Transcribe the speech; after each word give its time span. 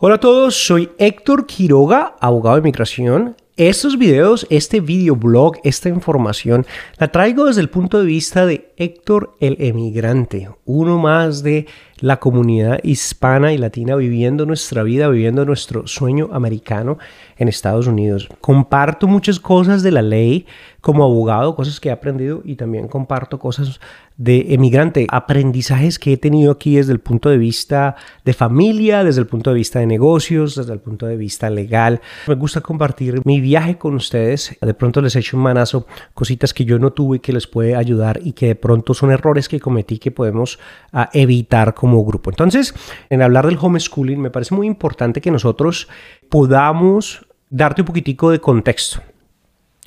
Hola 0.00 0.14
a 0.14 0.20
todos, 0.20 0.54
soy 0.54 0.90
Héctor 0.98 1.44
Quiroga, 1.44 2.14
abogado 2.20 2.54
de 2.54 2.62
migración. 2.62 3.34
Estos 3.56 3.98
videos, 3.98 4.46
este 4.48 4.78
videoblog, 4.78 5.56
esta 5.64 5.88
información, 5.88 6.64
la 6.98 7.08
traigo 7.08 7.46
desde 7.46 7.62
el 7.62 7.68
punto 7.68 7.98
de 7.98 8.06
vista 8.06 8.46
de 8.46 8.72
Héctor 8.76 9.34
el 9.40 9.56
emigrante, 9.58 10.50
uno 10.64 10.98
más 10.98 11.42
de 11.42 11.66
la 12.00 12.18
comunidad 12.18 12.80
hispana 12.82 13.52
y 13.52 13.58
latina 13.58 13.96
viviendo 13.96 14.46
nuestra 14.46 14.82
vida, 14.82 15.08
viviendo 15.08 15.44
nuestro 15.44 15.86
sueño 15.86 16.30
americano 16.32 16.98
en 17.36 17.48
Estados 17.48 17.86
Unidos. 17.86 18.28
Comparto 18.40 19.06
muchas 19.06 19.40
cosas 19.40 19.82
de 19.82 19.92
la 19.92 20.02
ley 20.02 20.46
como 20.80 21.04
abogado, 21.04 21.54
cosas 21.56 21.80
que 21.80 21.88
he 21.88 21.92
aprendido 21.92 22.40
y 22.44 22.56
también 22.56 22.88
comparto 22.88 23.38
cosas 23.38 23.80
de 24.16 24.46
emigrante, 24.54 25.06
aprendizajes 25.10 25.98
que 25.98 26.12
he 26.12 26.16
tenido 26.16 26.50
aquí 26.50 26.76
desde 26.76 26.92
el 26.92 26.98
punto 26.98 27.30
de 27.30 27.38
vista 27.38 27.94
de 28.24 28.32
familia, 28.32 29.04
desde 29.04 29.20
el 29.20 29.28
punto 29.28 29.50
de 29.50 29.56
vista 29.56 29.78
de 29.78 29.86
negocios, 29.86 30.56
desde 30.56 30.72
el 30.72 30.80
punto 30.80 31.06
de 31.06 31.16
vista 31.16 31.50
legal. 31.50 32.00
Me 32.26 32.34
gusta 32.34 32.60
compartir 32.60 33.20
mi 33.24 33.40
viaje 33.40 33.78
con 33.78 33.94
ustedes. 33.94 34.56
De 34.60 34.74
pronto 34.74 35.00
les 35.00 35.14
echo 35.14 35.36
un 35.36 35.44
manazo, 35.44 35.86
cositas 36.14 36.52
que 36.52 36.64
yo 36.64 36.78
no 36.78 36.92
tuve 36.92 37.20
que 37.20 37.32
les 37.32 37.46
puede 37.46 37.76
ayudar 37.76 38.18
y 38.22 38.32
que 38.32 38.48
de 38.48 38.54
pronto 38.56 38.92
son 38.92 39.12
errores 39.12 39.48
que 39.48 39.60
cometí 39.60 39.98
que 39.98 40.10
podemos 40.10 40.58
ah, 40.92 41.10
evitar 41.12 41.74
como 41.88 42.04
grupo. 42.04 42.30
Entonces, 42.30 42.74
en 43.08 43.22
hablar 43.22 43.46
del 43.46 43.58
homeschooling, 43.60 44.20
me 44.20 44.30
parece 44.30 44.54
muy 44.54 44.66
importante 44.66 45.20
que 45.20 45.30
nosotros 45.30 45.88
podamos 46.28 47.26
darte 47.48 47.82
un 47.82 47.86
poquitico 47.86 48.30
de 48.30 48.40
contexto. 48.40 49.00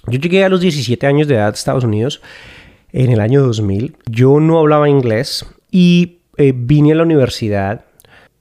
Yo 0.08 0.18
llegué 0.18 0.44
a 0.44 0.50
los 0.50 0.62
17 0.62 1.06
años 1.06 1.28
de 1.28 1.36
edad 1.36 1.50
a 1.50 1.52
Estados 1.52 1.84
Unidos 1.84 2.22
en 2.92 3.12
el 3.12 3.20
año 3.20 3.44
2000. 3.44 3.98
Yo 4.10 4.40
no 4.40 4.58
hablaba 4.58 4.90
inglés 4.90 5.46
y 5.70 6.18
eh, 6.38 6.54
vine 6.56 6.94
a 6.94 6.96
la 6.96 7.04
universidad 7.04 7.86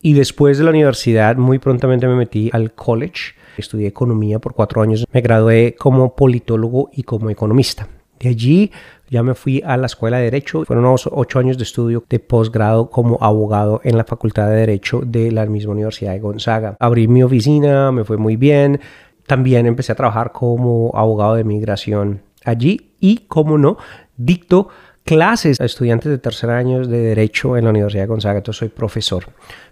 y 0.00 0.14
después 0.14 0.56
de 0.56 0.64
la 0.64 0.70
universidad 0.70 1.36
muy 1.36 1.58
prontamente 1.58 2.08
me 2.08 2.14
metí 2.14 2.48
al 2.55 2.72
college. 2.72 3.34
Estudié 3.58 3.89
economía 3.89 4.39
por 4.39 4.55
cuatro 4.55 4.80
años. 4.80 5.05
Me 5.12 5.20
gradué 5.20 5.74
como 5.78 6.17
politólogo 6.17 6.89
y 6.95 7.02
como 7.02 7.28
economista. 7.28 7.89
De 8.21 8.29
allí 8.29 8.71
ya 9.09 9.23
me 9.23 9.35
fui 9.35 9.63
a 9.67 9.77
la 9.77 9.87
escuela 9.87 10.19
de 10.19 10.25
Derecho. 10.25 10.65
Fueron 10.65 10.85
unos 10.85 11.09
ocho 11.11 11.39
años 11.39 11.57
de 11.57 11.65
estudio 11.65 12.05
de 12.09 12.21
posgrado 12.21 12.91
como 12.91 13.19
abogado 13.21 13.81
en 13.83 13.97
la 13.97 14.05
Facultad 14.05 14.49
de 14.49 14.57
Derecho 14.57 15.01
de 15.05 15.33
la 15.33 15.47
misma 15.47 15.73
Universidad 15.73 16.13
de 16.13 16.21
Gonzaga. 16.21 16.77
Abrí 16.79 17.09
mi 17.09 17.23
oficina, 17.23 17.91
me 17.91 18.05
fue 18.05 18.19
muy 18.19 18.37
bien. 18.37 18.81
También 19.27 19.67
empecé 19.67 19.93
a 19.93 19.95
trabajar 19.97 20.33
como 20.33 20.93
abogado 20.95 21.35
de 21.35 21.45
migración 21.45 22.23
allí 22.45 22.93
y, 23.01 23.19
como 23.29 23.59
no, 23.59 23.79
dicto 24.17 24.69
clases 25.05 25.61
a 25.61 25.65
estudiantes 25.65 26.11
de 26.11 26.19
tercer 26.19 26.51
año 26.51 26.87
de 26.87 26.98
Derecho 26.98 27.57
en 27.57 27.65
la 27.65 27.71
Universidad 27.71 28.05
de 28.05 28.09
Gonzaga. 28.09 28.39
Entonces 28.39 28.59
soy 28.59 28.69
profesor. 28.69 29.25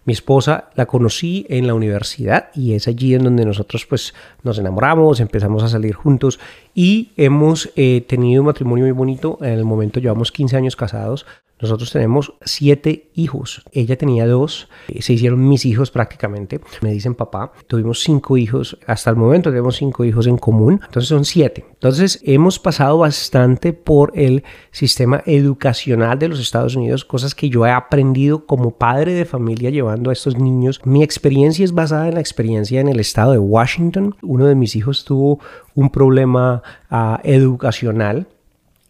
Mi 0.05 0.13
esposa 0.13 0.71
la 0.75 0.87
conocí 0.87 1.47
en 1.49 1.67
la 1.67 1.75
universidad 1.75 2.49
y 2.55 2.75
es 2.75 2.89
allí 2.89 3.15
en 3.15 3.25
donde 3.25 3.45
nosotros 3.45 3.87
pues 3.87 4.15
nos 4.43 4.59
enamoramos, 4.59 5.21
empezamos 5.21 5.63
a 5.63 5.69
salir 5.69 5.95
juntos 5.95 6.41
y 6.79 7.11
hemos 7.17 7.73
eh, 7.75 8.05
tenido 8.07 8.41
un 8.41 8.47
matrimonio 8.47 8.85
muy 8.85 8.93
bonito. 8.93 9.37
En 9.41 9.51
el 9.55 9.65
momento 9.65 9.99
llevamos 9.99 10.31
15 10.31 10.57
años 10.57 10.77
casados. 10.77 11.27
Nosotros 11.61 11.91
tenemos 11.91 12.35
siete 12.45 13.11
hijos. 13.15 13.65
Ella 13.73 13.99
tenía 13.99 14.29
dos. 14.29 14.69
Eh, 14.87 15.03
se 15.03 15.15
hicieron 15.15 15.49
mis 15.49 15.65
hijos 15.67 15.91
prácticamente. 15.91 16.61
Me 16.83 16.93
dicen 16.93 17.17
papá. 17.17 17.53
Tuvimos 17.67 18.01
cinco 18.01 18.37
hijos. 18.37 18.79
Hasta 18.87 19.11
el 19.11 19.17
momento 19.17 19.51
tenemos 19.51 19.77
cinco 19.77 20.05
hijos 20.05 20.29
en 20.29 20.39
común. 20.39 20.81
Entonces 20.85 21.09
son 21.09 21.25
siete. 21.25 21.65
Entonces 21.69 22.21
hemos 22.25 22.61
pasado 22.61 22.99
bastante 22.99 23.73
por 23.73 24.13
el 24.15 24.45
sistema 24.71 25.23
educacional 25.27 26.17
de 26.19 26.29
los 26.29 26.39
Estados 26.39 26.77
Unidos. 26.77 27.05
Cosas 27.05 27.35
que 27.35 27.49
yo 27.49 27.67
he 27.67 27.73
aprendido 27.73 28.47
como 28.47 28.71
padre 28.71 29.15
de 29.15 29.25
familia 29.25 29.71
llevando 29.71 30.11
a 30.11 30.13
estos 30.13 30.39
niños. 30.39 30.81
Mi 30.85 31.03
experiencia 31.03 31.65
es 31.65 31.73
basada 31.73 32.07
en 32.07 32.15
la 32.15 32.21
experiencia 32.21 32.81
en 32.81 32.89
el 32.89 33.01
estado 33.01 33.33
de 33.33 33.39
Washington. 33.39 34.15
Uno 34.23 34.47
de 34.47 34.55
mis 34.55 34.77
hijos 34.77 35.05
tuvo 35.05 35.41
un 35.75 35.91
problema 35.91 36.63
ah, 36.91 37.21
educacional 37.25 38.27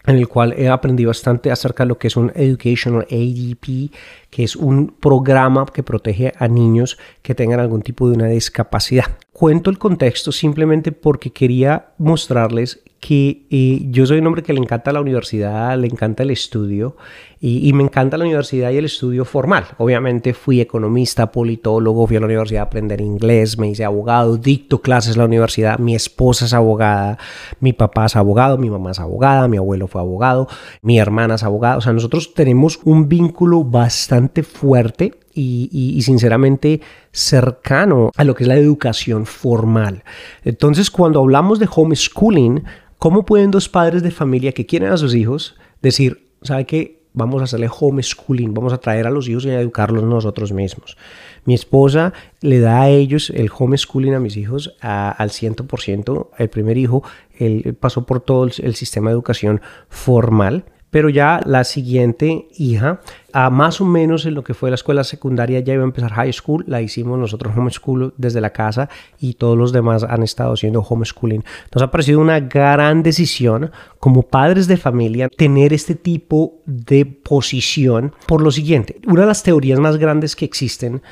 en 0.08 0.16
el 0.16 0.26
cual 0.26 0.54
he 0.56 0.68
aprendido 0.68 1.08
bastante 1.08 1.50
acerca 1.50 1.84
de 1.84 1.88
lo 1.88 1.98
que 1.98 2.08
es 2.08 2.16
un 2.16 2.32
Educational 2.34 3.06
ADP, 3.10 3.90
que 4.30 4.42
es 4.42 4.56
un 4.56 4.88
programa 4.98 5.66
que 5.66 5.82
protege 5.82 6.32
a 6.38 6.48
niños 6.48 6.98
que 7.20 7.34
tengan 7.34 7.60
algún 7.60 7.82
tipo 7.82 8.08
de 8.08 8.16
una 8.16 8.26
discapacidad. 8.28 9.04
Cuento 9.38 9.70
el 9.70 9.78
contexto 9.78 10.32
simplemente 10.32 10.90
porque 10.90 11.30
quería 11.30 11.90
mostrarles 11.96 12.82
que 12.98 13.46
eh, 13.50 13.86
yo 13.88 14.04
soy 14.04 14.18
un 14.18 14.26
hombre 14.26 14.42
que 14.42 14.52
le 14.52 14.58
encanta 14.58 14.90
la 14.90 15.00
universidad, 15.00 15.78
le 15.78 15.86
encanta 15.86 16.24
el 16.24 16.32
estudio 16.32 16.96
y, 17.40 17.72
me 17.72 17.84
encanta 17.84 18.18
la 18.18 18.24
universidad 18.24 18.72
y 18.72 18.78
el 18.78 18.86
estudio 18.86 19.24
formal. 19.24 19.64
Obviamente 19.78 20.34
fui 20.34 20.60
economista, 20.60 21.30
politólogo, 21.30 22.08
fui 22.08 22.16
a 22.16 22.20
la 22.20 22.26
universidad 22.26 22.62
a 22.62 22.66
aprender 22.66 23.00
inglés, 23.00 23.56
me 23.58 23.68
hice 23.68 23.84
abogado, 23.84 24.38
dicto 24.38 24.82
clases 24.82 25.12
en 25.12 25.20
la 25.20 25.26
universidad, 25.26 25.78
mi 25.78 25.94
esposa 25.94 26.46
es 26.46 26.52
abogada, 26.52 27.16
mi 27.60 27.72
papá 27.72 28.06
es 28.06 28.16
abogado, 28.16 28.58
mi 28.58 28.70
mamá 28.70 28.90
es 28.90 28.98
abogada, 28.98 29.46
mi 29.46 29.56
abuelo 29.56 29.86
fue 29.86 30.00
abogado, 30.00 30.48
mi 30.82 30.98
hermana 30.98 31.36
es 31.36 31.44
abogada. 31.44 31.76
O 31.76 31.80
sea, 31.80 31.92
nosotros 31.92 32.34
tenemos 32.34 32.80
un 32.82 33.08
vínculo 33.08 33.62
bastante 33.62 34.42
fuerte 34.42 35.14
y, 35.38 36.02
sinceramente 36.02 36.80
cercano 37.12 38.10
a 38.16 38.24
lo 38.24 38.34
que 38.34 38.44
es 38.44 38.48
la 38.48 38.56
educación 38.56 39.26
formal. 39.26 40.02
Entonces, 40.44 40.90
cuando 40.90 41.20
hablamos 41.20 41.58
de 41.58 41.68
homeschooling, 41.72 42.64
¿cómo 42.98 43.24
pueden 43.24 43.50
dos 43.50 43.68
padres 43.68 44.02
de 44.02 44.10
familia 44.10 44.52
que 44.52 44.66
quieren 44.66 44.90
a 44.90 44.96
sus 44.96 45.14
hijos 45.14 45.56
decir, 45.82 46.30
¿sabe 46.42 46.64
qué? 46.66 46.98
Vamos 47.14 47.40
a 47.40 47.44
hacerle 47.44 47.68
homeschooling, 47.68 48.54
vamos 48.54 48.72
a 48.72 48.78
traer 48.78 49.06
a 49.06 49.10
los 49.10 49.28
hijos 49.28 49.44
y 49.46 49.50
a 49.50 49.60
educarlos 49.60 50.04
nosotros 50.04 50.52
mismos. 50.52 50.96
Mi 51.44 51.54
esposa 51.54 52.12
le 52.42 52.60
da 52.60 52.82
a 52.82 52.88
ellos 52.90 53.30
el 53.30 53.50
homeschooling 53.56 54.14
a 54.14 54.20
mis 54.20 54.36
hijos 54.36 54.76
al 54.80 55.30
100%. 55.30 56.28
El 56.38 56.48
primer 56.48 56.76
hijo, 56.76 57.02
él 57.36 57.76
pasó 57.80 58.06
por 58.06 58.20
todo 58.20 58.44
el 58.44 58.74
sistema 58.74 59.10
de 59.10 59.14
educación 59.14 59.60
formal 59.88 60.64
pero 60.90 61.08
ya 61.08 61.40
la 61.44 61.64
siguiente 61.64 62.48
hija, 62.56 63.00
a 63.32 63.50
más 63.50 63.80
o 63.80 63.84
menos 63.84 64.26
en 64.26 64.34
lo 64.34 64.42
que 64.42 64.54
fue 64.54 64.70
la 64.70 64.74
escuela 64.74 65.04
secundaria, 65.04 65.60
ya 65.60 65.74
iba 65.74 65.82
a 65.82 65.86
empezar 65.86 66.12
high 66.12 66.32
school, 66.32 66.64
la 66.66 66.80
hicimos 66.80 67.18
nosotros 67.18 67.56
homeschool 67.56 68.14
desde 68.16 68.40
la 68.40 68.50
casa 68.50 68.88
y 69.20 69.34
todos 69.34 69.56
los 69.56 69.72
demás 69.72 70.02
han 70.02 70.22
estado 70.22 70.54
haciendo 70.54 70.80
homeschooling. 70.80 71.44
Nos 71.74 71.82
ha 71.82 71.90
parecido 71.90 72.20
una 72.20 72.40
gran 72.40 73.02
decisión 73.02 73.70
como 73.98 74.22
padres 74.22 74.66
de 74.66 74.76
familia 74.76 75.28
tener 75.28 75.72
este 75.72 75.94
tipo 75.94 76.62
de 76.64 77.04
posición 77.04 78.14
por 78.26 78.42
lo 78.42 78.50
siguiente, 78.50 79.00
una 79.06 79.22
de 79.22 79.26
las 79.26 79.42
teorías 79.42 79.78
más 79.80 79.98
grandes 79.98 80.36
que 80.36 80.44
existen 80.44 81.02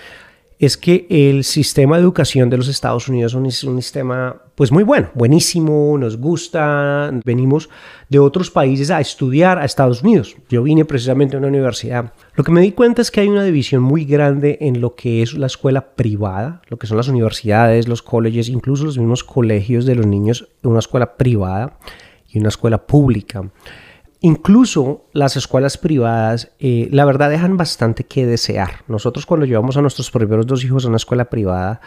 es 0.58 0.78
que 0.78 1.06
el 1.10 1.44
sistema 1.44 1.96
de 1.96 2.02
educación 2.02 2.48
de 2.48 2.56
los 2.56 2.68
Estados 2.68 3.08
Unidos 3.08 3.34
es 3.34 3.64
un, 3.64 3.82
sistema 3.82 4.40
pues 4.54 4.72
muy 4.72 4.84
bueno, 4.84 5.10
buenísimo, 5.12 5.98
nos 5.98 6.16
gusta, 6.16 7.12
venimos 7.24 7.68
de 8.08 8.18
otros 8.18 8.50
países 8.50 8.90
a 8.90 9.00
estudiar 9.00 9.58
a 9.58 9.66
Estados 9.66 10.02
Unidos. 10.02 10.34
Yo 10.48 10.62
vine 10.62 10.86
precisamente 10.86 11.36
a 11.36 11.38
una 11.38 11.48
universidad. 11.48 12.12
Lo 12.34 12.44
que 12.44 12.52
me 12.52 12.62
di 12.62 12.72
cuenta 12.72 13.02
es 13.02 13.10
que 13.10 13.20
hay 13.20 13.28
una 13.28 13.44
división 13.44 13.82
muy 13.82 14.06
grande 14.06 14.56
en 14.62 14.80
lo 14.80 14.94
que 14.94 15.20
es 15.20 15.34
la 15.34 15.46
escuela 15.46 15.94
privada, 15.94 16.62
lo 16.68 16.78
que 16.78 16.86
son 16.86 16.96
las 16.96 17.08
universidades, 17.08 17.86
los 17.86 18.02
colegios, 18.02 18.48
incluso 18.48 18.84
los 18.84 18.96
mismos 18.96 19.24
colegios 19.24 19.84
de 19.84 19.94
los 19.94 20.06
niños, 20.06 20.48
una 20.62 20.78
escuela 20.78 21.16
privada 21.16 21.78
y 22.30 22.38
una 22.38 22.48
escuela 22.48 22.86
pública. 22.86 23.50
Incluso 24.20 25.04
las 25.12 25.36
escuelas 25.36 25.76
privadas, 25.76 26.50
eh, 26.58 26.88
la 26.90 27.04
verdad, 27.04 27.28
dejan 27.28 27.56
bastante 27.56 28.04
que 28.04 28.26
desear. 28.26 28.82
Nosotros 28.88 29.26
cuando 29.26 29.44
llevamos 29.44 29.76
a 29.76 29.82
nuestros 29.82 30.10
primeros 30.10 30.46
dos 30.46 30.64
hijos 30.64 30.84
a 30.84 30.88
una 30.88 30.96
escuela 30.96 31.26
privada, 31.26 31.80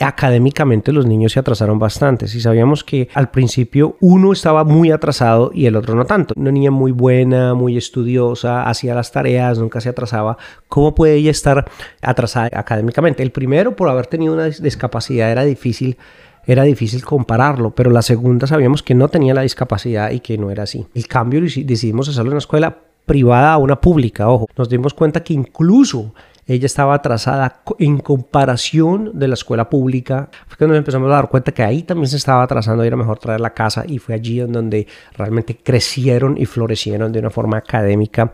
académicamente 0.00 0.92
los 0.92 1.06
niños 1.06 1.32
se 1.32 1.40
atrasaron 1.40 1.78
bastante. 1.78 2.28
Si 2.28 2.40
sabíamos 2.40 2.84
que 2.84 3.08
al 3.14 3.30
principio 3.30 3.96
uno 4.00 4.32
estaba 4.32 4.64
muy 4.64 4.90
atrasado 4.90 5.50
y 5.52 5.66
el 5.66 5.76
otro 5.76 5.94
no 5.94 6.04
tanto. 6.04 6.34
Una 6.36 6.52
niña 6.52 6.70
muy 6.70 6.92
buena, 6.92 7.54
muy 7.54 7.76
estudiosa, 7.76 8.68
hacía 8.68 8.94
las 8.94 9.10
tareas, 9.10 9.58
nunca 9.58 9.80
se 9.80 9.88
atrasaba. 9.88 10.38
¿Cómo 10.68 10.94
puede 10.94 11.16
ella 11.16 11.32
estar 11.32 11.68
atrasada 12.00 12.48
académicamente? 12.54 13.22
El 13.22 13.32
primero, 13.32 13.76
por 13.76 13.88
haber 13.88 14.06
tenido 14.06 14.34
una 14.34 14.46
discapacidad, 14.46 15.30
era 15.30 15.44
difícil 15.44 15.98
era 16.46 16.64
difícil 16.64 17.04
compararlo, 17.04 17.70
pero 17.74 17.90
la 17.90 18.02
segunda 18.02 18.46
sabíamos 18.46 18.82
que 18.82 18.94
no 18.94 19.08
tenía 19.08 19.34
la 19.34 19.42
discapacidad 19.42 20.10
y 20.10 20.20
que 20.20 20.38
no 20.38 20.50
era 20.50 20.64
así. 20.64 20.86
El 20.94 21.06
cambio 21.06 21.40
decidimos 21.40 22.08
hacerlo 22.08 22.30
en 22.30 22.34
una 22.34 22.38
escuela 22.38 22.78
privada 23.06 23.52
a 23.52 23.58
una 23.58 23.80
pública, 23.80 24.28
ojo. 24.28 24.48
Nos 24.56 24.68
dimos 24.68 24.94
cuenta 24.94 25.22
que 25.22 25.34
incluso 25.34 26.12
ella 26.46 26.66
estaba 26.66 26.94
atrasada 26.94 27.62
en 27.78 27.98
comparación 27.98 29.12
de 29.14 29.28
la 29.28 29.34
escuela 29.34 29.70
pública. 29.70 30.28
Fue 30.48 30.56
cuando 30.56 30.74
nos 30.74 30.78
empezamos 30.78 31.08
a 31.10 31.14
dar 31.14 31.28
cuenta 31.28 31.52
que 31.52 31.62
ahí 31.62 31.82
también 31.82 32.08
se 32.08 32.16
estaba 32.16 32.42
atrasando 32.42 32.82
y 32.82 32.88
era 32.88 32.96
mejor 32.96 33.18
traer 33.18 33.40
la 33.40 33.54
casa 33.54 33.84
y 33.86 33.98
fue 33.98 34.14
allí 34.14 34.40
en 34.40 34.52
donde 34.52 34.86
realmente 35.16 35.56
crecieron 35.56 36.36
y 36.36 36.46
florecieron 36.46 37.12
de 37.12 37.20
una 37.20 37.30
forma 37.30 37.58
académica 37.58 38.32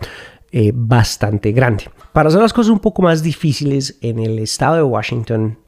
eh, 0.50 0.72
bastante 0.74 1.52
grande. 1.52 1.84
Para 2.12 2.30
hacer 2.30 2.40
las 2.40 2.54
cosas 2.54 2.70
un 2.70 2.80
poco 2.80 3.02
más 3.02 3.22
difíciles 3.22 3.98
en 4.00 4.18
el 4.18 4.38
estado 4.38 4.76
de 4.76 4.82
Washington, 4.82 5.58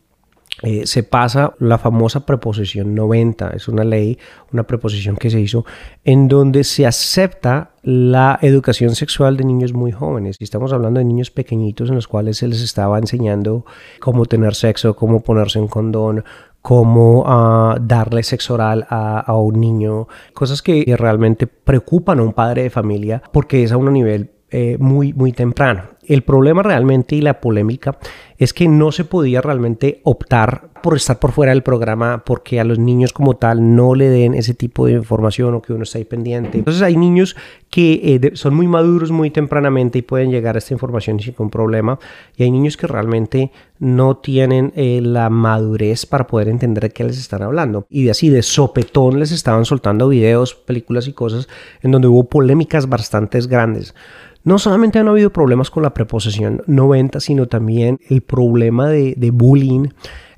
eh, 0.63 0.87
se 0.87 1.03
pasa 1.03 1.55
la 1.59 1.79
famosa 1.79 2.27
preposición 2.27 2.95
90. 2.95 3.51
Es 3.51 3.69
una 3.69 3.85
ley, 3.85 4.19
una 4.53 4.65
preposición 4.65 5.17
que 5.17 5.31
se 5.31 5.41
hizo 5.41 5.65
en 6.05 6.29
donde 6.29 6.65
se 6.65 6.87
acepta 6.87 7.71
la 7.83 8.39
educación 8.43 8.95
sexual 8.95 9.37
de 9.37 9.45
niños 9.45 9.73
muy 9.73 9.91
jóvenes. 9.91 10.37
Y 10.39 10.45
estamos 10.45 10.73
hablando 10.73 10.99
de 10.99 11.05
niños 11.05 11.31
pequeñitos 11.31 11.89
en 11.89 11.95
los 11.95 12.09
cuales 12.09 12.39
se 12.39 12.49
les 12.49 12.61
estaba 12.61 12.99
enseñando 12.99 13.65
cómo 14.01 14.27
tener 14.27 14.55
sexo, 14.55 14.95
cómo 14.95 15.23
ponerse 15.23 15.59
en 15.59 15.69
condón, 15.69 16.25
cómo 16.61 17.25
ah, 17.27 17.79
darle 17.81 18.23
sexo 18.23 18.55
oral 18.55 18.87
a, 18.91 19.35
un 19.35 19.61
niño, 19.61 20.09
cosas 20.35 20.61
que 20.61 20.95
realmente 20.99 21.47
preocupan 21.47 22.19
a 22.19 22.23
un 22.23 22.35
padre 22.35 22.65
de 22.65 22.71
familia 22.71 23.23
porque 23.33 23.63
es 23.63 23.73
a 23.73 23.79
un 23.79 23.91
nivel 23.93 24.31
eh, 24.51 24.77
muy, 24.79 25.13
muy 25.15 25.33
temprano. 25.33 25.85
El 26.11 26.23
problema 26.23 26.65
realmente 26.65 27.15
y 27.15 27.21
la 27.21 27.41
polémica 27.41 27.97
es 28.37 28.53
que 28.53 28.67
no 28.67 28.91
se 28.91 29.05
podía 29.05 29.41
realmente 29.41 30.01
optar 30.03 30.71
por 30.83 30.97
estar 30.97 31.21
por 31.21 31.31
fuera 31.31 31.53
del 31.53 31.63
programa 31.63 32.25
porque 32.27 32.59
a 32.59 32.65
los 32.65 32.81
niños 32.81 33.13
como 33.13 33.37
tal 33.37 33.77
no 33.77 33.95
le 33.95 34.09
den 34.09 34.35
ese 34.35 34.53
tipo 34.53 34.87
de 34.87 34.95
información 34.95 35.55
o 35.55 35.63
que 35.63 35.73
uno 35.73 35.85
está 35.85 35.99
ahí 35.99 36.05
pendiente. 36.05 36.59
Entonces 36.59 36.83
hay 36.83 36.97
niños 36.97 37.37
que 37.71 38.01
eh, 38.03 38.31
son 38.35 38.55
muy 38.57 38.67
maduros 38.67 39.13
muy 39.13 39.31
tempranamente 39.31 40.01
y 40.01 40.03
pueden 40.03 40.33
llegar 40.33 40.57
a 40.57 40.59
esta 40.59 40.75
información 40.75 41.21
sin 41.21 41.31
ningún 41.31 41.49
problema 41.49 42.01
y 42.37 42.43
hay 42.43 42.51
niños 42.51 42.77
que 42.77 42.89
realmente 42.89 43.53
no 43.79 44.17
tienen 44.17 44.73
eh, 44.75 45.01
la 45.01 45.31
madurez 45.31 46.07
para 46.07 46.27
poder 46.27 46.49
entender 46.49 46.83
de 46.83 46.91
qué 46.91 47.05
les 47.05 47.19
están 47.19 47.43
hablando 47.43 47.87
y 47.89 48.07
de 48.07 48.11
así 48.11 48.31
de 48.31 48.43
sopetón 48.43 49.21
les 49.21 49.31
estaban 49.31 49.65
soltando 49.65 50.09
videos, 50.09 50.57
películas 50.57 51.07
y 51.07 51.13
cosas 51.13 51.49
en 51.83 51.93
donde 51.93 52.09
hubo 52.09 52.25
polémicas 52.25 52.89
bastante 52.89 53.39
grandes. 53.43 53.95
No 54.43 54.59
solamente 54.59 54.99
han 54.99 55.09
habido 55.09 55.31
problemas 55.31 55.71
con 55.71 55.83
la 55.83 55.93
preposición 56.01 56.63
90, 56.67 57.21
sino 57.21 57.47
también 57.47 58.01
el 58.09 58.23
problema 58.23 58.89
de, 58.89 59.31
bullying, 59.31 59.89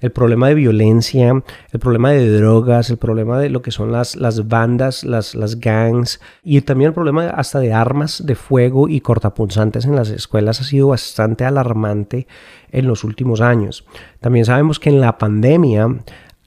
el 0.00 0.11
problema 0.11 0.49
de 0.49 0.55
violencia, 0.55 1.41
el 1.70 1.79
problema 1.79 2.11
de 2.11 2.29
drogas, 2.37 2.91
el 2.91 2.97
problema 2.97 3.38
de 3.38 3.49
lo 3.49 3.62
que 3.62 3.70
son 3.70 3.93
las, 3.93 4.17
las 4.17 4.49
bandas, 4.49 5.05
las, 5.05 5.37
las 5.37 5.61
gangs 5.61 6.20
y 6.43 6.61
también 6.62 6.88
el 6.88 6.94
problema 6.94 7.29
hasta 7.29 7.61
de 7.61 7.73
armas 7.73 8.26
de 8.26 8.35
fuego 8.35 8.88
y 8.88 9.00
cortapunzantes 9.00 9.85
en 9.85 9.94
las 9.94 10.11
escuelas 10.11 10.61
ha 10.61 10.64
sido 10.64 10.88
bastante 10.88 11.44
alarmante 11.44 12.26
en 12.73 12.88
los 12.88 13.05
últimos 13.05 13.41
años. 13.41 13.85
También 14.19 14.44
sabemos 14.44 14.81
que 14.81 14.91
en 14.91 15.00
la 15.00 15.17
pandemia 15.17 15.97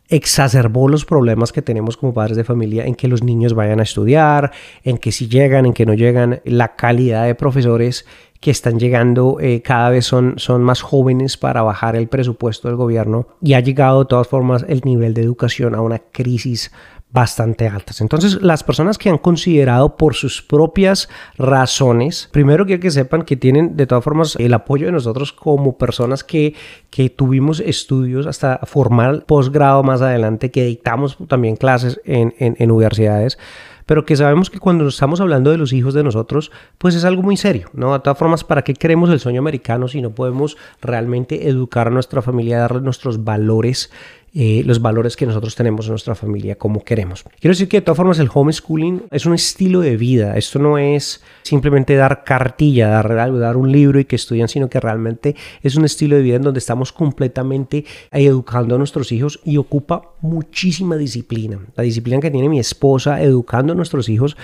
exacerbó 0.09 0.87
los 0.87 1.05
problemas 1.05 1.51
que 1.51 1.61
tenemos 1.61 1.97
como 1.97 2.13
padres 2.13 2.37
de 2.37 2.43
familia 2.43 2.85
en 2.85 2.95
que 2.95 3.07
los 3.07 3.23
niños 3.23 3.53
vayan 3.53 3.79
a 3.79 3.83
estudiar, 3.83 4.51
en 4.83 4.97
que 4.97 5.11
si 5.11 5.27
llegan, 5.27 5.65
en 5.65 5.73
que 5.73 5.85
no 5.85 5.93
llegan, 5.93 6.41
la 6.45 6.75
calidad 6.75 7.25
de 7.25 7.35
profesores 7.35 8.05
que 8.39 8.51
están 8.51 8.77
llegando 8.79 9.37
eh, 9.39 9.61
cada 9.63 9.89
vez 9.89 10.05
son, 10.05 10.35
son 10.37 10.61
más 10.61 10.81
jóvenes 10.81 11.37
para 11.37 11.63
bajar 11.63 11.95
el 11.95 12.07
presupuesto 12.07 12.67
del 12.67 12.77
gobierno. 12.77 13.27
Y 13.41 13.53
ha 13.53 13.59
llegado 13.59 14.03
de 14.03 14.05
todas 14.05 14.27
formas 14.27 14.65
el 14.67 14.81
nivel 14.85 15.13
de 15.13 15.23
educación 15.23 15.73
a 15.73 15.81
una 15.81 15.99
crisis 15.99 16.71
bastante 17.11 17.67
altas. 17.67 18.01
Entonces, 18.01 18.41
las 18.41 18.63
personas 18.63 18.97
que 18.97 19.09
han 19.09 19.17
considerado 19.17 19.95
por 19.95 20.15
sus 20.15 20.41
propias 20.41 21.07
razones, 21.37 22.27
primero 22.31 22.65
quiero 22.65 22.81
que 22.81 22.91
sepan 22.91 23.23
que 23.23 23.37
tienen 23.37 23.77
de 23.77 23.87
todas 23.87 24.03
formas 24.03 24.35
el 24.37 24.53
apoyo 24.53 24.87
de 24.87 24.91
nosotros 24.91 25.31
como 25.31 25.77
personas 25.77 26.25
que, 26.25 26.55
que 26.89 27.09
tuvimos 27.09 27.61
estudios 27.61 28.27
hasta 28.27 28.59
formar 28.63 29.25
posgrado 29.25 29.81
más 29.81 30.01
adelante, 30.01 30.51
que 30.51 30.65
dictamos 30.65 31.17
también 31.29 31.55
clases 31.55 32.01
en, 32.03 32.33
en, 32.37 32.71
universidades 32.71 33.37
pero 33.85 34.03
que 34.03 34.15
sabemos 34.15 34.49
que 34.49 34.59
cuando 34.59 34.87
estamos 34.87 35.21
hablando 35.21 35.51
de 35.51 35.59
los 35.59 35.71
hijos 35.71 35.93
de 35.93 36.03
nosotros, 36.03 36.51
pues 36.79 36.95
es 36.95 37.05
algo 37.05 37.21
muy 37.21 37.37
serio, 37.37 37.69
¿no? 37.73 37.93
De 37.93 37.99
todas 37.99 38.17
formas, 38.17 38.43
¿para 38.43 38.63
qué 38.63 38.73
queremos 38.73 39.11
el 39.11 39.19
sueño 39.19 39.39
americano 39.39 39.87
si 39.87 40.01
no 40.01 40.09
podemos 40.09 40.57
realmente 40.81 41.47
educar 41.47 41.87
a 41.87 41.91
nuestra 41.91 42.23
familia, 42.23 42.59
darle 42.59 42.81
nuestros 42.81 43.23
valores 43.23 43.91
eh, 44.37 44.63
los 44.65 44.81
valores 44.81 45.15
que 45.15 45.25
nosotros 45.25 45.55
tenemos 45.55 45.85
en 45.85 45.91
nuestra 45.91 46.13
familia 46.13 46.55
como 46.55 46.83
queremos. 46.83 47.23
Quiero 47.39 47.53
decir 47.53 47.69
que 47.69 47.77
de 47.77 47.81
todas 47.81 47.95
formas 47.95 48.19
el 48.19 48.29
homeschooling 48.33 49.03
es 49.09 49.25
un 49.25 49.33
estilo 49.33 49.79
de 49.79 49.95
vida. 49.95 50.35
Esto 50.35 50.59
no 50.59 50.77
es 50.77 51.23
simplemente 51.41 51.95
dar 51.95 52.25
cartilla, 52.25 52.89
dar, 52.89 53.39
dar 53.39 53.55
un 53.55 53.71
libro 53.71 53.97
y 53.97 54.03
que 54.03 54.17
estudian, 54.17 54.49
sino 54.49 54.69
que 54.69 54.81
realmente 54.81 55.37
es 55.61 55.77
un 55.77 55.85
estilo 55.85 56.17
de 56.17 56.21
vida 56.21 56.35
en 56.35 56.41
donde 56.41 56.59
estamos 56.59 56.91
completamente 56.91 57.85
educando 58.11 58.75
a 58.75 58.77
nuestros 58.77 59.13
hijos 59.13 59.39
y 59.45 59.55
ocupa 59.55 60.01
muchísima 60.19 60.97
disciplina. 60.97 61.57
La 61.77 61.83
disciplina 61.83 62.19
que 62.19 62.29
tiene 62.29 62.49
mi 62.49 62.59
esposa 62.59 63.21
educando 63.21 63.71
a 63.71 63.75
nuestros 63.77 64.09
hijos 64.09 64.35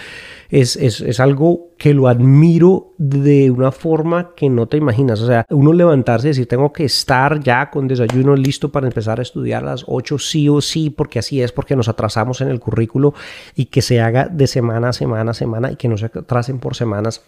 es, 0.50 0.78
es, 0.78 1.02
es 1.02 1.20
algo 1.20 1.71
que 1.82 1.96
lo 1.96 2.08
admiro 2.08 2.94
de 3.00 3.50
una 3.50 3.72
forma 3.72 4.36
que 4.36 4.52
no 4.52 4.68
te 4.68 4.78
imaginas. 4.78 5.20
O 5.20 5.26
sea, 5.26 5.48
uno 5.50 5.74
levantarse 5.74 6.28
y 6.28 6.30
decir, 6.30 6.48
tengo 6.48 6.72
que 6.72 6.86
estar 6.86 7.40
ya 7.40 7.72
con 7.72 7.88
desayuno 7.88 8.36
listo 8.36 8.72
para 8.72 8.86
empezar 8.86 9.18
a 9.18 9.24
estudiar 9.24 9.64
a 9.64 9.72
las 9.72 9.86
8 9.88 10.20
sí 10.20 10.48
o 10.48 10.62
sí, 10.62 10.92
porque 10.92 11.18
así 11.18 11.42
es, 11.42 11.52
porque 11.52 11.76
nos 11.76 11.90
atrasamos 11.90 12.40
en 12.42 12.50
el 12.50 12.60
currículo 12.60 13.16
y 13.56 13.66
que 13.66 13.82
se 13.82 14.00
haga 14.00 14.28
de 14.28 14.46
semana 14.46 14.90
a 14.90 14.94
semana 14.94 15.32
a 15.32 15.34
semana 15.34 15.72
y 15.72 15.76
que 15.76 15.88
no 15.88 15.98
se 15.98 16.06
atrasen 16.06 16.60
por 16.60 16.76
semanas 16.76 17.24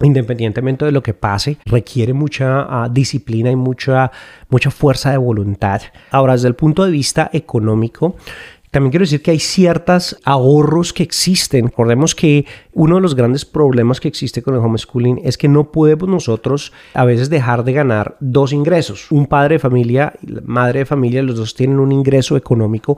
independientemente 0.00 0.86
de 0.86 0.90
lo 0.90 1.02
que 1.02 1.12
pase, 1.12 1.58
requiere 1.66 2.14
mucha 2.14 2.62
ah, 2.62 2.88
disciplina 2.90 3.50
y 3.50 3.56
mucha, 3.56 4.10
mucha 4.48 4.70
fuerza 4.70 5.10
de 5.10 5.18
voluntad. 5.18 5.82
Ahora, 6.10 6.32
desde 6.32 6.48
el 6.48 6.54
punto 6.54 6.82
de 6.86 6.90
vista 6.90 7.28
económico, 7.32 8.16
también 8.72 8.90
quiero 8.90 9.02
decir 9.02 9.20
que 9.20 9.32
hay 9.32 9.38
ciertos 9.38 10.16
ahorros 10.24 10.94
que 10.94 11.02
existen. 11.02 11.66
Recordemos 11.66 12.14
que 12.14 12.46
uno 12.72 12.94
de 12.94 13.02
los 13.02 13.14
grandes 13.14 13.44
problemas 13.44 14.00
que 14.00 14.08
existe 14.08 14.40
con 14.40 14.54
el 14.54 14.60
homeschooling 14.60 15.20
es 15.24 15.36
que 15.36 15.46
no 15.46 15.70
podemos 15.70 16.08
nosotros 16.08 16.72
a 16.94 17.04
veces 17.04 17.28
dejar 17.28 17.64
de 17.64 17.74
ganar 17.74 18.16
dos 18.18 18.54
ingresos. 18.54 19.10
Un 19.10 19.26
padre 19.26 19.56
de 19.56 19.58
familia 19.58 20.14
y 20.22 20.32
madre 20.44 20.80
de 20.80 20.86
familia, 20.86 21.22
los 21.22 21.36
dos 21.36 21.54
tienen 21.54 21.80
un 21.80 21.92
ingreso 21.92 22.34
económico 22.34 22.96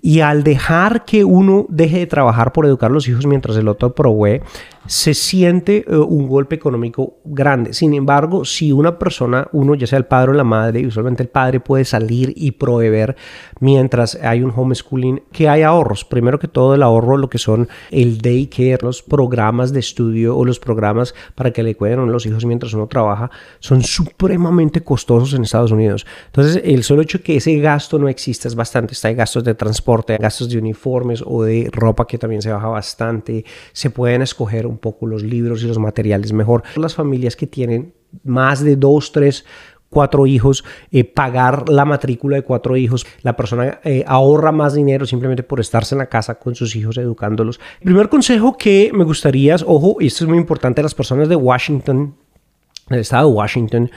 y 0.00 0.20
al 0.20 0.44
dejar 0.44 1.04
que 1.04 1.24
uno 1.24 1.66
deje 1.68 1.98
de 1.98 2.06
trabajar 2.06 2.52
por 2.52 2.64
educar 2.64 2.90
a 2.90 2.94
los 2.94 3.06
hijos 3.06 3.26
mientras 3.26 3.56
el 3.58 3.68
otro 3.68 3.94
provee, 3.94 4.40
se 4.86 5.14
siente 5.14 5.84
eh, 5.86 5.96
un 5.96 6.28
golpe 6.28 6.56
económico 6.56 7.18
grande. 7.24 7.72
Sin 7.72 7.94
embargo, 7.94 8.44
si 8.44 8.72
una 8.72 8.98
persona, 8.98 9.46
uno 9.52 9.74
ya 9.74 9.86
sea 9.86 9.98
el 9.98 10.06
padre 10.06 10.32
o 10.32 10.34
la 10.34 10.44
madre, 10.44 10.86
usualmente 10.86 11.22
el 11.22 11.28
padre 11.28 11.60
puede 11.60 11.84
salir 11.84 12.32
y 12.36 12.52
proveer 12.52 13.16
mientras 13.60 14.16
hay 14.16 14.42
un 14.42 14.52
homeschooling, 14.54 15.22
que 15.30 15.48
hay 15.48 15.62
ahorros. 15.62 16.04
Primero 16.04 16.38
que 16.38 16.48
todo 16.48 16.74
el 16.74 16.82
ahorro, 16.82 17.16
lo 17.16 17.30
que 17.30 17.38
son 17.38 17.68
el 17.90 18.18
daycare, 18.18 18.78
los 18.82 19.02
programas 19.02 19.72
de 19.72 19.80
estudio 19.80 20.36
o 20.36 20.44
los 20.44 20.58
programas 20.58 21.14
para 21.34 21.52
que 21.52 21.62
le 21.62 21.74
cuiden 21.74 22.00
a 22.00 22.06
los 22.06 22.26
hijos 22.26 22.44
mientras 22.44 22.74
uno 22.74 22.86
trabaja, 22.86 23.30
son 23.60 23.82
supremamente 23.82 24.82
costosos 24.82 25.34
en 25.34 25.42
Estados 25.42 25.70
Unidos. 25.70 26.06
Entonces, 26.26 26.60
el 26.64 26.82
solo 26.82 27.02
hecho 27.02 27.22
que 27.22 27.36
ese 27.36 27.56
gasto 27.58 27.98
no 27.98 28.08
exista 28.08 28.48
es 28.48 28.54
bastante. 28.54 28.94
Hay 29.04 29.14
gastos 29.14 29.44
de 29.44 29.54
transporte, 29.54 30.16
gastos 30.18 30.48
de 30.48 30.58
uniformes 30.58 31.22
o 31.24 31.42
de 31.42 31.68
ropa 31.72 32.06
que 32.06 32.18
también 32.18 32.42
se 32.42 32.52
baja 32.52 32.68
bastante. 32.68 33.44
Se 33.72 33.90
pueden 33.90 34.22
escoger 34.22 34.71
un 34.72 34.78
poco 34.78 35.06
los 35.06 35.22
libros 35.22 35.62
y 35.62 35.68
los 35.68 35.78
materiales 35.78 36.32
mejor. 36.32 36.62
Las 36.76 36.94
familias 36.94 37.36
que 37.36 37.46
tienen 37.46 37.94
más 38.24 38.62
de 38.62 38.76
dos, 38.76 39.12
tres, 39.12 39.44
cuatro 39.92 40.26
hijos, 40.26 40.64
eh, 40.90 41.04
pagar 41.04 41.68
la 41.68 41.84
matrícula 41.84 42.36
de 42.36 42.42
cuatro 42.42 42.76
hijos, 42.76 43.06
la 43.22 43.36
persona 43.36 43.78
eh, 43.84 44.02
ahorra 44.06 44.50
más 44.50 44.74
dinero 44.74 45.04
simplemente 45.04 45.42
por 45.42 45.60
estarse 45.60 45.94
en 45.94 45.98
la 45.98 46.06
casa 46.06 46.36
con 46.36 46.54
sus 46.54 46.74
hijos 46.74 46.96
educándolos. 46.96 47.60
El 47.80 47.86
primer 47.86 48.08
consejo 48.08 48.56
que 48.56 48.90
me 48.94 49.04
gustaría, 49.04 49.56
ojo, 49.66 49.96
y 50.00 50.06
esto 50.06 50.24
es 50.24 50.28
muy 50.28 50.38
importante, 50.38 50.82
las 50.82 50.94
personas 50.94 51.28
de 51.28 51.36
Washington, 51.36 52.14
del 52.88 53.00
estado 53.00 53.28
de 53.28 53.34
Washington, 53.34 53.90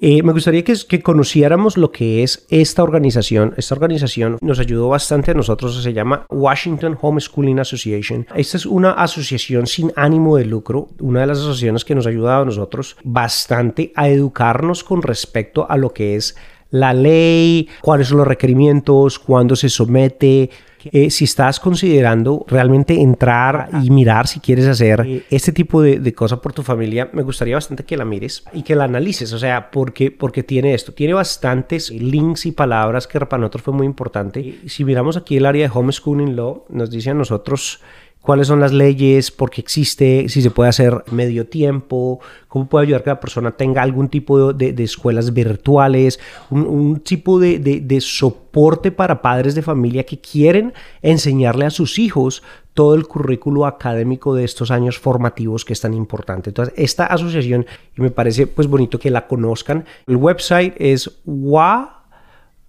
eh, 0.00 0.22
me 0.22 0.32
gustaría 0.32 0.62
que, 0.62 0.74
que, 0.88 1.02
conociéramos 1.02 1.76
lo 1.76 1.90
que 1.90 2.22
es 2.22 2.46
esta 2.50 2.84
organización. 2.84 3.54
Esta 3.56 3.74
organización 3.74 4.38
nos 4.40 4.60
ayudó 4.60 4.88
bastante 4.88 5.32
a 5.32 5.34
nosotros, 5.34 5.82
se 5.82 5.92
llama 5.92 6.24
Washington 6.30 6.96
Homeschooling 7.00 7.58
Association. 7.58 8.26
Esta 8.36 8.56
es 8.56 8.66
una 8.66 8.92
asociación 8.92 9.66
sin 9.66 9.92
ánimo 9.96 10.36
de 10.36 10.44
lucro, 10.44 10.88
una 11.00 11.20
de 11.20 11.26
las 11.26 11.38
asociaciones 11.38 11.84
que 11.84 11.96
nos 11.96 12.06
ha 12.06 12.10
ayudado 12.10 12.42
a 12.42 12.46
nosotros 12.46 12.96
bastante 13.02 13.92
a 13.96 14.08
educarnos 14.08 14.84
con 14.84 15.02
respecto 15.02 15.68
a 15.68 15.76
lo 15.76 15.92
que 15.92 16.14
es 16.14 16.36
la 16.70 16.92
ley, 16.92 17.68
cuáles 17.80 18.08
son 18.08 18.18
los 18.18 18.26
requerimientos, 18.26 19.18
cuándo 19.18 19.56
se 19.56 19.68
somete, 19.68 20.50
eh, 20.84 21.10
si 21.10 21.24
estás 21.24 21.60
considerando 21.60 22.44
realmente 22.48 23.00
entrar 23.00 23.70
y 23.82 23.90
mirar 23.90 24.26
si 24.26 24.40
quieres 24.40 24.66
hacer 24.66 25.24
este 25.30 25.52
tipo 25.52 25.82
de, 25.82 26.00
de 26.00 26.12
cosas 26.12 26.38
por 26.40 26.52
tu 26.52 26.62
familia, 26.62 27.10
me 27.12 27.22
gustaría 27.22 27.54
bastante 27.54 27.84
que 27.84 27.96
la 27.96 28.04
mires 28.04 28.44
y 28.52 28.62
que 28.62 28.74
la 28.74 28.84
analices, 28.84 29.32
o 29.32 29.38
sea, 29.38 29.70
porque, 29.70 30.10
porque 30.10 30.42
tiene 30.42 30.74
esto, 30.74 30.92
tiene 30.92 31.14
bastantes 31.14 31.90
links 31.90 32.46
y 32.46 32.52
palabras 32.52 33.06
que 33.06 33.18
para 33.26 33.40
nosotros 33.40 33.62
fue 33.62 33.74
muy 33.74 33.86
importante. 33.86 34.60
Si 34.66 34.84
miramos 34.84 35.16
aquí 35.16 35.36
el 35.36 35.46
área 35.46 35.68
de 35.68 35.78
homeschooling 35.78 36.36
law, 36.36 36.64
nos 36.68 36.90
dice 36.90 37.10
a 37.10 37.14
nosotros 37.14 37.80
cuáles 38.20 38.48
son 38.48 38.60
las 38.60 38.72
leyes, 38.72 39.30
por 39.30 39.50
qué 39.50 39.60
existe, 39.60 40.28
si 40.28 40.42
se 40.42 40.50
puede 40.50 40.68
hacer 40.68 41.04
medio 41.10 41.46
tiempo, 41.46 42.20
cómo 42.46 42.68
puede 42.68 42.86
ayudar 42.86 43.02
que 43.02 43.10
la 43.10 43.20
persona 43.20 43.52
tenga 43.52 43.82
algún 43.82 44.08
tipo 44.08 44.52
de, 44.52 44.74
escuelas 44.82 45.32
virtuales, 45.32 46.20
un, 46.50 47.00
tipo 47.00 47.38
de, 47.38 47.98
soporte 48.00 48.90
para 48.90 49.22
padres 49.22 49.54
de 49.54 49.62
familia 49.62 50.04
que 50.04 50.20
quieren 50.20 50.74
enseñarle 51.00 51.64
a 51.64 51.70
sus 51.70 51.98
hijos 51.98 52.42
todo 52.74 52.94
el 52.94 53.06
currículo 53.06 53.66
académico 53.66 54.34
de 54.34 54.44
estos 54.44 54.70
años 54.70 54.98
formativos 54.98 55.64
que 55.64 55.72
es 55.72 55.80
tan 55.80 55.94
importante. 55.94 56.50
Entonces, 56.50 56.74
esta 56.76 57.06
asociación, 57.06 57.66
y 57.96 58.02
me 58.02 58.10
parece 58.10 58.46
pues 58.46 58.68
bonito 58.68 58.98
que 58.98 59.10
la 59.10 59.26
conozcan, 59.26 59.84
el 60.06 60.16
website 60.16 60.74
es 60.78 61.18
wa 61.24 62.04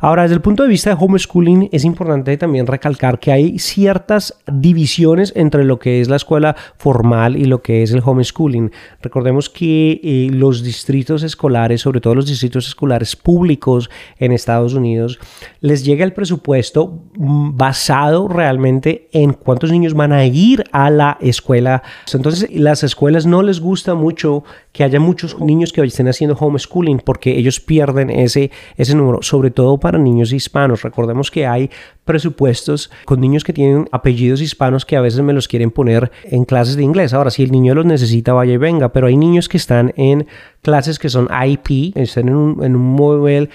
Ahora, 0.01 0.23
desde 0.23 0.37
el 0.37 0.41
punto 0.41 0.63
de 0.63 0.69
vista 0.69 0.91
de 0.91 0.97
homeschooling, 0.99 1.71
es 1.73 1.85
importante 1.85 2.37
también 2.37 2.67
recalcar 2.67 3.19
que 3.19 3.33
hay 3.33 3.59
ciertas 3.59 4.39
divisiones 4.47 5.33
entre 5.35 5.65
lo 5.65 5.81
que 5.81 6.01
es 6.01 6.09
la 6.09 6.17
escuela 6.17 6.55
formal 6.77 7.37
y 7.37 7.45
lo 7.45 7.63
que 7.63 7.83
es 7.83 7.91
el 7.91 8.03
homeschooling. 8.05 8.71
Recordemos 9.03 9.51
que 9.51 10.01
eh, 10.03 10.29
los 10.31 10.63
distritos 10.63 11.25
escolares, 11.25 11.81
sobre 11.81 12.01
todo 12.01 12.15
los 12.15 12.27
distritos 12.27 12.69
escolares 12.69 13.17
públicos 13.17 13.91
en 14.19 14.31
Estados 14.31 14.75
Unidos, 14.75 15.19
les 15.61 15.85
llega 15.85 16.05
el 16.05 16.13
presupuesto 16.13 17.03
mm, 17.17 17.57
basado 17.57 18.29
realmente 18.29 19.09
en 19.13 19.33
cuántos 19.33 19.73
niños 19.73 19.95
van 19.95 20.13
a 20.13 20.25
ir 20.25 20.63
a 20.71 20.91
la 20.91 21.19
escuela. 21.21 21.83
Entonces, 22.13 22.49
las 22.53 22.85
escuelas 22.85 23.27
no 23.27 23.43
les 23.43 23.59
gusta 23.59 23.95
mucho 23.95 24.45
que 24.73 24.85
haya 24.85 25.01
muchos 25.01 25.41
niños 25.41 25.73
que 25.73 25.83
estén 25.83 26.07
haciendo 26.07 26.37
homeschooling 26.37 27.01
porque 27.01 27.37
ellos 27.37 27.59
pierden 27.59 28.11
ese, 28.11 28.51
ese 28.77 28.95
número, 28.95 29.23
sobre 29.23 29.51
todo 29.51 29.79
para 29.79 29.88
niños 29.97 30.33
hispanos. 30.33 30.83
Recordemos 30.83 31.31
que 31.31 31.47
hay 31.47 31.71
presupuestos 32.05 32.91
con 33.05 33.21
niños 33.21 33.45
que 33.45 33.53
tienen 33.53 33.89
apellidos 33.93 34.43
hispanos 34.43 34.85
que 34.85 34.97
a 34.97 35.01
veces 35.01 35.21
me 35.21 35.33
los 35.33 35.49
quieren 35.49 35.71
poner 35.71 36.11
en 36.25 36.45
clases 36.45 36.77
de 36.77 36.83
inglés. 36.83 37.15
Ahora, 37.15 37.31
si 37.31 37.45
el 37.45 37.53
niño 37.53 37.75
los 37.75 37.87
necesita, 37.87 38.33
vaya 38.33 38.55
y 38.55 38.57
venga, 38.59 38.93
pero 38.93 39.07
hay 39.07 39.17
niños 39.17 39.49
que 39.49 39.57
están 39.57 39.95
en 39.97 40.27
clases 40.61 40.99
que 40.99 41.09
son 41.09 41.29
IP, 41.31 41.97
están 41.97 42.29
en 42.29 42.35
un, 42.35 42.65
en 42.65 42.75
móvil 42.75 43.49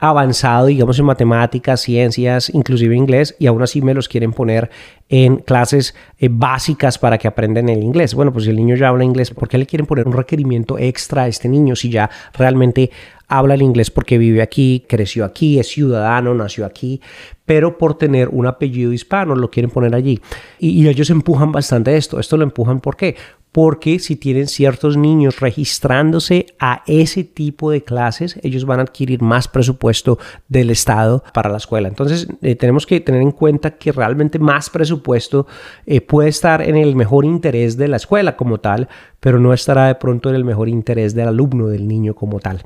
avanzado, 0.00 0.66
digamos, 0.66 0.98
en 0.98 1.04
matemáticas, 1.04 1.82
ciencias, 1.82 2.50
inclusive 2.54 2.96
inglés, 2.96 3.36
y 3.38 3.46
aún 3.46 3.62
así 3.62 3.82
me 3.82 3.92
los 3.92 4.08
quieren 4.08 4.32
poner 4.32 4.70
en 5.10 5.36
clases 5.36 5.94
eh, 6.18 6.28
básicas 6.30 6.98
para 6.98 7.18
que 7.18 7.28
aprendan 7.28 7.68
el 7.68 7.82
inglés. 7.82 8.14
Bueno, 8.14 8.32
pues 8.32 8.46
si 8.46 8.50
el 8.50 8.56
niño 8.56 8.76
ya 8.76 8.88
habla 8.88 9.04
inglés, 9.04 9.30
¿por 9.30 9.48
qué 9.48 9.58
le 9.58 9.66
quieren 9.66 9.86
poner 9.86 10.08
un 10.08 10.14
requerimiento 10.14 10.78
extra 10.78 11.24
a 11.24 11.28
este 11.28 11.48
niño 11.48 11.76
si 11.76 11.90
ya 11.90 12.08
realmente 12.32 12.90
habla 13.30 13.54
el 13.54 13.62
inglés 13.62 13.90
porque 13.90 14.18
vive 14.18 14.42
aquí, 14.42 14.84
creció 14.88 15.24
aquí, 15.24 15.58
es 15.58 15.68
ciudadano, 15.68 16.34
nació 16.34 16.66
aquí, 16.66 17.00
pero 17.46 17.78
por 17.78 17.96
tener 17.96 18.28
un 18.28 18.46
apellido 18.46 18.92
hispano 18.92 19.34
lo 19.34 19.50
quieren 19.50 19.70
poner 19.70 19.94
allí. 19.94 20.20
Y, 20.58 20.86
ellos 20.86 21.08
empujan 21.10 21.52
bastante 21.52 21.96
esto. 21.96 22.18
Esto 22.18 22.36
lo 22.36 22.42
empujan 22.42 22.80
¿por 22.80 22.96
qué? 22.96 23.16
porque 23.52 23.98
si 23.98 24.16
tienen 24.16 24.46
ciertos 24.46 24.96
niños 24.96 25.40
registrándose 25.40 26.46
a 26.58 26.82
ese 26.86 27.24
tipo 27.24 27.70
de 27.70 27.82
clases, 27.82 28.38
ellos 28.42 28.64
van 28.64 28.78
a 28.78 28.82
adquirir 28.82 29.22
más 29.22 29.48
presupuesto 29.48 30.18
del 30.48 30.70
Estado 30.70 31.24
para 31.34 31.50
la 31.50 31.56
escuela. 31.56 31.88
Entonces, 31.88 32.28
eh, 32.42 32.54
tenemos 32.54 32.86
que 32.86 33.00
tener 33.00 33.22
en 33.22 33.32
cuenta 33.32 33.72
que 33.72 33.92
realmente 33.92 34.38
más 34.38 34.70
presupuesto 34.70 35.46
eh, 35.86 36.00
puede 36.00 36.28
estar 36.28 36.62
en 36.62 36.76
el 36.76 36.94
mejor 36.94 37.24
interés 37.24 37.76
de 37.76 37.88
la 37.88 37.96
escuela 37.96 38.36
como 38.36 38.58
tal, 38.58 38.88
pero 39.18 39.40
no 39.40 39.52
estará 39.52 39.86
de 39.86 39.96
pronto 39.96 40.28
en 40.28 40.36
el 40.36 40.44
mejor 40.44 40.68
interés 40.68 41.14
del 41.14 41.28
alumno, 41.28 41.66
del 41.66 41.88
niño 41.88 42.14
como 42.14 42.38
tal. 42.38 42.62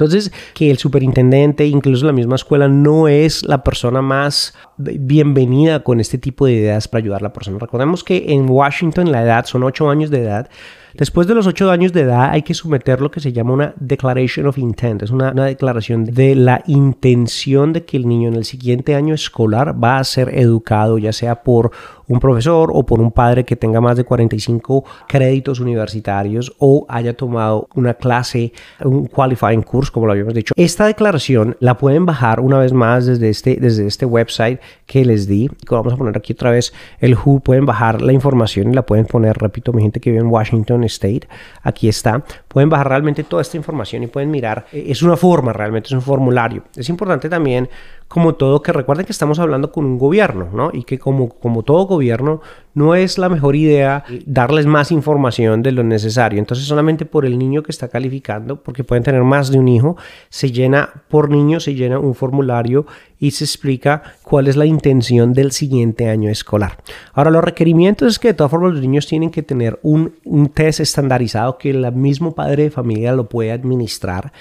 Entonces, 0.00 0.32
que 0.54 0.70
el 0.70 0.78
superintendente, 0.78 1.66
incluso 1.66 2.06
la 2.06 2.12
misma 2.12 2.36
escuela, 2.36 2.68
no 2.68 3.06
es 3.06 3.44
la 3.44 3.62
persona 3.62 4.00
más 4.00 4.54
bienvenida 4.78 5.80
con 5.84 6.00
este 6.00 6.16
tipo 6.16 6.46
de 6.46 6.52
ideas 6.52 6.88
para 6.88 7.02
ayudar 7.02 7.20
a 7.20 7.24
la 7.24 7.32
persona. 7.34 7.58
Recordemos 7.58 8.02
que 8.02 8.32
en 8.32 8.48
Washington 8.48 9.12
la 9.12 9.22
edad 9.22 9.44
son 9.44 9.62
8 9.62 9.90
años 9.90 10.08
de 10.08 10.20
edad. 10.20 10.48
Después 10.94 11.26
de 11.26 11.34
los 11.34 11.46
8 11.46 11.70
años 11.70 11.92
de 11.92 12.02
edad 12.02 12.30
hay 12.30 12.42
que 12.42 12.54
someter 12.54 13.00
lo 13.00 13.10
que 13.10 13.20
se 13.20 13.32
llama 13.32 13.52
una 13.52 13.74
Declaration 13.78 14.46
of 14.46 14.58
Intent. 14.58 15.02
Es 15.02 15.10
una, 15.10 15.32
una, 15.32 15.46
declaración 15.46 16.04
de 16.04 16.34
la 16.34 16.62
intención 16.66 17.72
de 17.72 17.84
que 17.84 17.96
el 17.96 18.06
niño 18.06 18.28
en 18.28 18.34
el 18.34 18.44
siguiente 18.44 18.94
año 18.94 19.14
escolar 19.14 19.82
va 19.82 19.98
a 19.98 20.04
ser 20.04 20.38
educado, 20.38 20.98
ya 20.98 21.12
sea 21.12 21.42
por 21.42 21.72
un 22.10 22.18
profesor 22.18 22.70
o 22.74 22.84
por 22.84 23.00
un 23.00 23.12
padre 23.12 23.44
que 23.44 23.54
tenga 23.54 23.80
más 23.80 23.96
de 23.96 24.04
45 24.04 24.84
créditos 25.06 25.60
universitarios 25.60 26.52
o 26.58 26.84
haya 26.88 27.16
tomado 27.16 27.68
una 27.76 27.94
clase, 27.94 28.52
un 28.84 29.06
qualifying 29.06 29.62
course, 29.62 29.92
como 29.92 30.06
lo 30.06 30.12
habíamos 30.12 30.34
dicho. 30.34 30.52
Esta 30.56 30.86
declaración 30.86 31.56
la 31.60 31.78
pueden 31.78 32.06
bajar 32.06 32.40
una 32.40 32.58
vez 32.58 32.72
más 32.72 33.06
desde 33.06 33.28
este, 33.28 33.56
desde 33.60 33.86
este 33.86 34.06
website 34.06 34.60
que 34.86 35.04
les 35.04 35.28
di. 35.28 35.48
Vamos 35.70 35.92
a 35.92 35.96
poner 35.96 36.16
aquí 36.16 36.32
otra 36.32 36.50
vez 36.50 36.72
el 36.98 37.14
WHO. 37.14 37.40
Pueden 37.40 37.64
bajar 37.64 38.02
la 38.02 38.12
información 38.12 38.72
y 38.72 38.74
la 38.74 38.82
pueden 38.82 39.06
poner, 39.06 39.38
repito, 39.38 39.72
mi 39.72 39.82
gente 39.82 40.00
que 40.00 40.10
vive 40.10 40.22
en 40.22 40.30
Washington 40.30 40.79
State, 40.84 41.28
aquí 41.62 41.88
está. 41.88 42.24
Pueden 42.48 42.68
bajar 42.68 42.88
realmente 42.88 43.24
toda 43.24 43.42
esta 43.42 43.56
información 43.56 44.02
y 44.02 44.06
pueden 44.06 44.30
mirar. 44.30 44.66
Es 44.72 45.02
una 45.02 45.16
forma, 45.16 45.52
realmente 45.52 45.88
es 45.88 45.92
un 45.92 46.02
formulario. 46.02 46.64
Es 46.76 46.88
importante 46.88 47.28
también 47.28 47.68
como 48.10 48.34
todo, 48.34 48.60
que 48.60 48.72
recuerden 48.72 49.06
que 49.06 49.12
estamos 49.12 49.38
hablando 49.38 49.70
con 49.70 49.84
un 49.84 49.96
gobierno, 49.96 50.48
¿no? 50.52 50.70
Y 50.72 50.82
que 50.82 50.98
como, 50.98 51.28
como 51.28 51.62
todo 51.62 51.86
gobierno, 51.86 52.40
no 52.74 52.96
es 52.96 53.18
la 53.18 53.28
mejor 53.28 53.54
idea 53.54 54.02
darles 54.26 54.66
más 54.66 54.90
información 54.90 55.62
de 55.62 55.70
lo 55.70 55.84
necesario. 55.84 56.40
Entonces, 56.40 56.66
solamente 56.66 57.04
por 57.04 57.24
el 57.24 57.38
niño 57.38 57.62
que 57.62 57.70
está 57.70 57.86
calificando, 57.86 58.64
porque 58.64 58.82
pueden 58.82 59.04
tener 59.04 59.22
más 59.22 59.52
de 59.52 59.60
un 59.60 59.68
hijo, 59.68 59.96
se 60.28 60.50
llena 60.50 61.04
por 61.08 61.30
niño, 61.30 61.60
se 61.60 61.76
llena 61.76 62.00
un 62.00 62.16
formulario 62.16 62.84
y 63.20 63.30
se 63.32 63.44
explica 63.44 64.02
cuál 64.22 64.48
es 64.48 64.56
la 64.56 64.64
intención 64.64 65.34
del 65.34 65.52
siguiente 65.52 66.08
año 66.08 66.30
escolar. 66.30 66.78
Ahora, 67.12 67.30
los 67.30 67.44
requerimientos 67.44 68.08
es 68.08 68.18
que 68.18 68.28
de 68.28 68.34
todas 68.34 68.50
formas 68.50 68.72
los 68.72 68.80
niños 68.80 69.06
tienen 69.06 69.30
que 69.30 69.42
tener 69.42 69.78
un, 69.82 70.14
un 70.24 70.48
test 70.48 70.80
estandarizado 70.80 71.58
que 71.58 71.70
el 71.70 71.92
mismo 71.92 72.34
padre 72.34 72.64
de 72.64 72.70
familia 72.70 73.12
lo 73.12 73.28
puede 73.28 73.52
administrar 73.52 74.32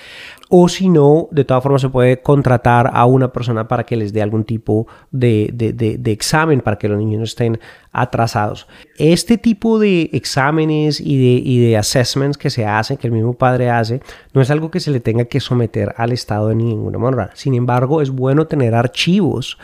o 0.51 0.67
si 0.67 0.89
no, 0.89 1.27
de 1.29 1.45
todas 1.45 1.62
formas 1.62 1.81
se 1.81 1.89
puede 1.89 2.21
contratar 2.21 2.89
a 2.91 3.05
una 3.05 3.31
persona 3.31 3.67
para 3.67 3.83
que 3.83 3.95
les 3.95 4.12
dé 4.12 4.24
algún 4.24 4.43
tipo 4.43 4.88
de, 5.12 5.51
de, 5.53 6.12
examen 6.12 6.62
para 6.62 6.79
que 6.79 6.89
los 6.89 6.98
niños 6.98 7.29
estén 7.29 7.59
atrasados. 7.91 8.67
Este 8.98 9.38
tipo 9.38 9.79
de 9.79 10.10
exámenes 10.13 11.00
y 11.00 11.17
de, 11.17 11.41
y 11.43 11.60
de 11.60 11.77
assessments 11.77 12.38
que 12.38 12.50
se 12.50 12.65
hacen, 12.65 12.98
que 12.98 13.08
el 13.08 13.13
mismo 13.13 13.34
padre 13.34 13.69
hace, 13.69 14.01
no 14.34 14.41
es 14.41 14.51
algo 14.51 14.72
que 14.72 14.79
se 14.79 14.91
le 14.91 15.00
tenga 15.00 15.25
que 15.25 15.39
someter 15.39 15.93
al 15.98 16.12
Estado 16.12 16.50
de 16.50 16.55
ninguna 16.55 16.98
manera. 16.98 17.31
Sin 17.34 17.53
embargo, 17.53 18.01
es 18.01 18.12
bueno 18.12 18.48
tener 18.48 18.75
archivos 18.75 19.58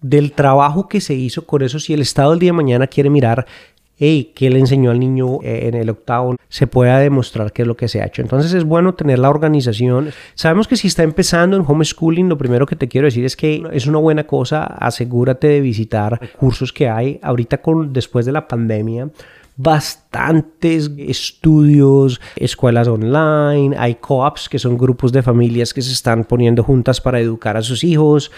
del 0.00 0.32
trabajo 0.32 0.88
que 0.88 1.00
se 1.00 1.14
hizo 1.14 1.46
con 1.46 1.62
eso 1.62 1.80
si 1.80 1.94
el 1.94 2.02
Estado 2.02 2.32
el 2.32 2.38
día 2.38 2.48
de 2.48 2.56
mañana 2.56 2.86
quiere 2.86 3.10
mirar 3.10 3.46
hey, 3.98 4.32
¿qué 4.34 4.50
le 4.50 4.58
enseñó 4.58 4.90
al 4.90 5.00
niño 5.00 5.38
eh, 5.42 5.68
en 5.68 5.74
el 5.74 5.90
octavo? 5.90 6.36
Se 6.48 6.66
pueda 6.66 6.98
demostrar 6.98 7.52
qué 7.52 7.62
es 7.62 7.68
lo 7.68 7.76
que 7.76 7.88
se 7.88 8.00
ha 8.00 8.06
hecho. 8.06 8.22
Entonces 8.22 8.52
es 8.52 8.64
bueno 8.64 8.94
tener 8.94 9.18
la 9.18 9.30
organización. 9.30 10.10
Sabemos 10.34 10.68
que 10.68 10.76
si 10.76 10.88
está 10.88 11.02
empezando 11.02 11.56
en 11.56 11.64
homeschooling, 11.66 12.28
lo 12.28 12.38
primero 12.38 12.66
que 12.66 12.76
te 12.76 12.88
quiero 12.88 13.06
decir 13.06 13.24
es 13.24 13.36
que 13.36 13.62
es 13.72 13.86
una 13.86 13.98
buena 13.98 14.24
cosa. 14.24 14.64
Asegúrate 14.64 15.48
de 15.48 15.60
visitar 15.60 16.20
cursos 16.38 16.72
que 16.72 16.88
hay 16.88 17.18
ahorita 17.22 17.58
con, 17.58 17.92
después 17.92 18.26
de 18.26 18.32
la 18.32 18.46
pandemia 18.48 19.10
bastantes 19.56 20.90
estudios, 20.98 22.20
escuelas 22.36 22.88
online, 22.88 23.74
hay 23.78 23.94
co-ops 23.94 24.48
que 24.48 24.58
son 24.58 24.76
grupos 24.76 25.12
de 25.12 25.22
familias 25.22 25.72
que 25.72 25.82
se 25.82 25.92
están 25.92 26.24
poniendo 26.24 26.62
juntas 26.62 27.00
para 27.00 27.20
educar 27.20 27.56
a 27.56 27.62
sus 27.62 27.82
hijos. 27.82 28.30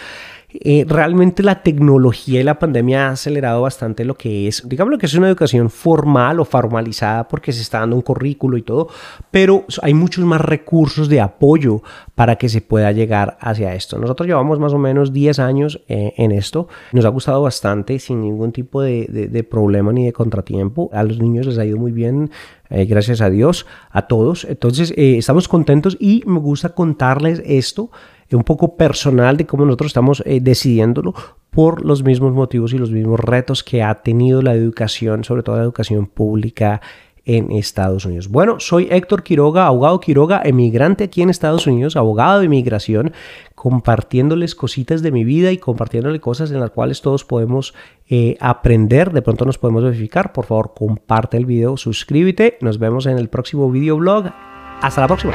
Eh, 0.51 0.87
realmente 0.89 1.43
la 1.43 1.63
tecnología 1.63 2.41
y 2.41 2.43
la 2.43 2.59
pandemia 2.59 3.09
ha 3.09 3.11
acelerado 3.11 3.61
bastante 3.61 4.07
lo 4.07 4.15
que 4.15 4.49
es, 4.49 4.67
digamos 4.67 4.91
lo 4.91 4.97
que 4.97 5.05
es 5.05 5.13
una 5.13 5.29
educación 5.29 5.69
formal 5.69 6.41
o 6.41 6.47
formalizada 6.47 7.29
porque 7.29 7.53
se 7.53 7.61
está 7.61 7.81
dando 7.81 7.97
un 7.97 8.03
currículo 8.03 8.57
y 8.57 8.63
todo, 8.63 8.89
pero 9.31 9.67
hay 9.83 9.93
muchos 9.93 10.25
más 10.25 10.41
recursos 10.41 11.11
de 11.11 11.21
apoyo 11.21 11.83
para 12.15 12.37
que 12.37 12.49
se 12.49 12.63
pueda 12.63 12.93
llegar 12.93 13.37
hacia 13.43 13.75
esto. 13.75 13.99
Nosotros 13.99 14.27
llevamos 14.27 14.59
más 14.59 14.73
o 14.73 14.79
menos 14.79 15.13
10 15.13 15.39
años 15.39 15.83
eh, 15.87 16.15
en 16.17 16.33
esto, 16.33 16.69
nos 16.93 17.05
ha 17.05 17.11
gustado 17.11 17.43
bastante 17.43 17.99
sin 17.99 18.23
ningún 18.23 18.51
tipo 18.51 18.81
de, 18.81 19.05
de, 19.07 19.29
de 19.29 19.45
problema 19.45 19.93
ni 19.93 20.07
de 20.07 20.15
contratiempo, 20.15 20.89
a 20.95 21.03
los 21.03 21.19
niños 21.19 21.45
les 21.45 21.59
ha 21.59 21.67
ido 21.67 21.77
muy 21.77 21.93
bien, 21.93 22.31
eh, 22.71 22.85
gracias 22.85 23.21
a 23.21 23.31
Dios, 23.31 23.67
a 23.91 24.03
todos. 24.03 24.45
Entonces, 24.45 24.93
eh, 24.97 25.17
estamos 25.19 25.49
contentos 25.49 25.97
y 26.01 26.23
me 26.27 26.39
gusta 26.39 26.71
contarles 26.71 27.43
esto 27.45 27.91
un 28.37 28.45
poco 28.45 28.77
personal 28.77 29.37
de 29.37 29.47
cómo 29.47 29.65
nosotros 29.65 29.89
estamos 29.89 30.23
decidiéndolo 30.27 31.15
por 31.51 31.85
los 31.85 32.03
mismos 32.03 32.33
motivos 32.33 32.73
y 32.73 32.79
los 32.79 32.91
mismos 32.91 33.21
retos 33.21 33.65
que 33.65 33.83
ha 33.83 33.95
tenido 34.03 34.43
la 34.43 34.55
educación, 34.55 35.25
sobre 35.25 35.43
todo 35.43 35.57
la 35.57 35.63
educación 35.63 36.07
pública 36.07 36.81
en 37.29 37.53
Estados 37.53 38.07
Unidos. 38.07 38.29
Bueno, 38.29 38.59
soy 38.59 38.89
Héctor 38.91 39.23
Quiroga, 39.23 39.67
abogado 39.67 40.01
Quiroga, 40.01 40.41
emigrante 40.45 41.05
aquí 41.05 41.21
en 41.21 41.29
Estados 41.29 41.67
Unidos, 41.67 41.95
abogado 41.95 42.39
de 42.39 42.47
inmigración, 42.47 43.13
compartiéndoles 43.55 44.55
cositas 44.55 45.03
de 45.03 45.13
mi 45.13 45.25
vida 45.25 45.53
y 45.53 45.59
compartiéndoles 45.59 46.23
cosas 46.23 46.51
en 46.51 46.61
las 46.61 46.71
cuales 46.71 47.03
todos 47.03 47.27
podemos 47.27 47.75
eh, 48.09 48.37
aprender, 48.41 49.13
de 49.13 49.21
pronto 49.21 49.45
nos 49.45 49.59
podemos 49.59 49.85
verificar. 49.85 50.33
Por 50.33 50.47
favor, 50.47 50.73
comparte 50.75 51.37
el 51.37 51.45
video, 51.45 51.77
suscríbete, 51.77 52.57
nos 52.63 52.79
vemos 52.79 53.05
en 53.05 53.19
el 53.19 53.29
próximo 53.29 53.71
videoblog. 53.71 54.33
Hasta 54.81 55.03
la 55.03 55.07
próxima. 55.07 55.35